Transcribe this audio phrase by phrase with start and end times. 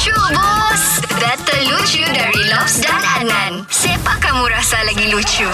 [0.00, 0.84] Lucu bos
[1.20, 5.44] Data lucu dari Lobs dan Adnan Siapa kamu rasa lagi lucu?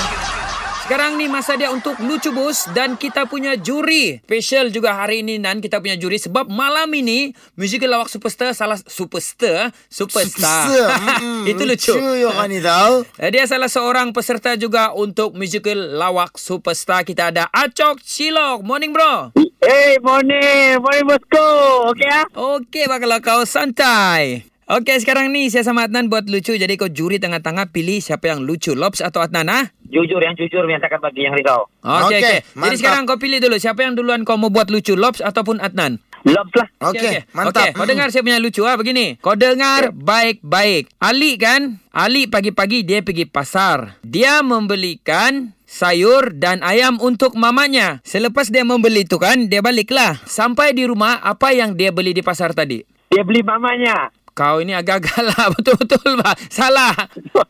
[0.86, 4.22] Sekarang ni masa dia untuk lucu bos dan kita punya juri.
[4.22, 8.78] Special juga hari ini Nan kita punya juri sebab malam ini musical lawak superstar salah
[8.78, 10.70] superstar superstar.
[10.70, 11.42] Superstar.
[11.50, 11.98] Itu lucu.
[11.98, 13.02] Lucu yo kan ni tahu.
[13.18, 17.02] Eh, Dia salah seorang peserta juga untuk musical lawak superstar.
[17.02, 18.62] Kita ada Acok Cilok.
[18.62, 19.34] Morning bro.
[19.66, 20.78] Hey, morning.
[20.78, 21.48] Morning, bosku.
[21.90, 22.22] Okay, ah?
[22.30, 24.46] Okey bakal kau santai.
[24.70, 28.46] Okey sekarang ni saya sama Adnan buat lucu jadi kau juri tengah-tengah pilih siapa yang
[28.46, 29.66] lucu Lobs atau Adnan ah?
[29.90, 31.66] Jujur, yang jujur yang takkan bagi yang risau.
[31.82, 32.38] Okey Okey, okey.
[32.62, 35.98] Jadi sekarang kau pilih dulu siapa yang duluan kau mau buat lucu Lobs ataupun Adnan?
[36.26, 36.66] Lobs lah.
[36.90, 37.70] Okey, mantap.
[37.70, 37.90] Okey, kau Mm.
[37.94, 39.14] dengar saya punya lucu ah begini.
[39.22, 40.90] Kau dengar baik-baik.
[40.98, 41.78] Ali kan?
[41.94, 44.02] Ali pagi-pagi dia pergi pasar.
[44.02, 48.02] Dia membelikan sayur dan ayam untuk mamanya.
[48.02, 50.18] Selepas dia membeli tu kan, dia baliklah.
[50.26, 52.82] Sampai di rumah, apa yang dia beli di pasar tadi?
[53.06, 54.10] Dia beli mamanya.
[54.34, 55.46] Kau ini agak-agak lah.
[55.54, 56.36] Betul-betul, Pak.
[56.50, 56.92] Salah.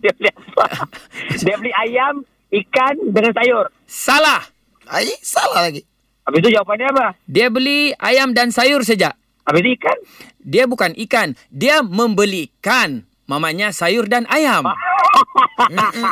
[0.04, 0.84] dia beli apa?
[1.32, 2.20] Dia beli ayam,
[2.52, 3.72] ikan dengan sayur.
[3.88, 4.44] Salah.
[4.84, 5.82] Ai, salah lagi.
[6.26, 7.06] Habis itu jawapannya apa?
[7.30, 9.14] Dia beli ayam dan sayur saja.
[9.46, 9.98] Habis itu ikan.
[10.42, 11.38] Dia bukan ikan.
[11.54, 14.66] Dia membelikan mamanya sayur dan ayam.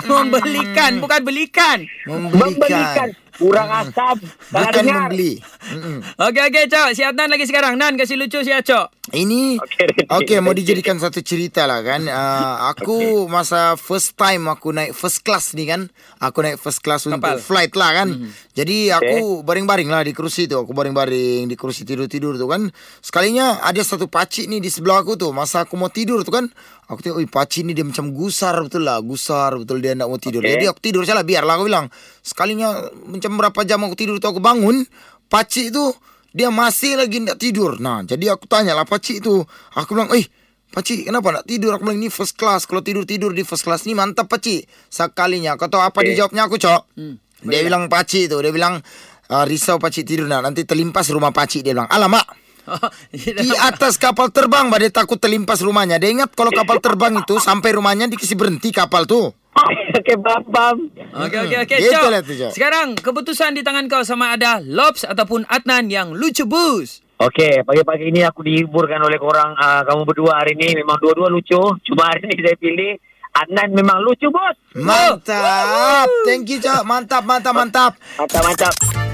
[0.07, 1.83] membelikan, bukan belikan.
[2.07, 2.39] Membelikan.
[2.39, 3.09] Membelikan.
[3.35, 4.23] Kurang asam.
[4.47, 5.43] Salah Bukan membeli.
[6.15, 6.89] Okey, okey, Cok.
[6.95, 7.75] Si Adnan lagi sekarang.
[7.75, 9.04] Nan, kasih lucu si Cok.
[9.15, 10.03] Ini Okey, ready.
[10.11, 12.03] okey mau dijadikan satu cerita lah kan.
[12.15, 15.91] Uh, aku masa first time aku naik first class ni kan.
[16.23, 17.17] Aku naik first class Kapal.
[17.17, 18.09] untuk flight lah kan.
[18.55, 20.55] Jadi aku baring-baring lah di kursi tu.
[20.57, 22.71] Aku baring-baring di kursi tidur-tidur tu kan.
[23.03, 25.29] Sekalinya ada satu pakcik ni di sebelah aku tu.
[25.35, 26.47] Masa aku mau tidur tu kan.
[26.87, 29.03] Aku tengok, oi pakcik ni dia macam gusar betul lah.
[29.03, 30.41] Gusar betul dia nak mau tidur.
[30.41, 30.55] Okey.
[30.55, 31.87] Jadi aku tidur saja lah biarlah aku bilang.
[32.23, 32.79] Sekalinya
[33.11, 34.87] macam berapa jam aku tidur tu aku bangun.
[35.29, 35.91] Pakcik tu
[36.35, 37.79] dia masih lagi nak tidur.
[37.79, 39.47] Nah, jadi aku tanya lah pakcik tu.
[39.79, 40.27] Aku bilang, eh,
[40.75, 41.79] pakcik kenapa nak tidur?
[41.79, 42.67] Aku bilang, ni first class.
[42.67, 44.67] Kalau tidur-tidur di first class ni mantap pakcik.
[44.91, 45.55] Sekalinya.
[45.55, 46.99] Kau tahu apa dia jawabnya aku, Cok?
[46.99, 48.43] Hmm, Dia bilang pakcik tu.
[48.43, 48.83] Dia bilang,
[49.31, 50.43] "Ah, risau pakcik tidur nak.
[50.43, 51.63] Nanti terlimpas rumah pakcik.
[51.63, 52.27] Dia bilang, alamak.
[53.15, 56.03] Di atas kapal terbang, bah, dia takut terlimpas rumahnya.
[56.03, 59.31] Dia ingat kalau kapal terbang itu sampai rumahnya dikasih berhenti kapal tu.
[59.99, 60.17] Okey,
[60.51, 60.91] faham.
[61.15, 62.11] Okey, okey, okey, Gitu Cok.
[62.11, 62.51] lah.
[62.51, 66.99] Sekarang, keputusan di tangan kau sama ada Lobs ataupun Adnan yang lucu bus.
[67.23, 70.83] Okey, pagi-pagi ini aku dihiburkan oleh korang uh, kamu berdua hari ini.
[70.83, 71.63] Memang dua-dua lucu.
[71.87, 72.99] Cuma hari ini saya pilih
[73.39, 74.59] Adnan memang lucu, bos.
[74.75, 76.11] Mantap.
[76.27, 76.83] Thank you, Cok.
[76.83, 77.93] Mantap, mantap, mantap.
[78.19, 79.14] Mantap-mantap.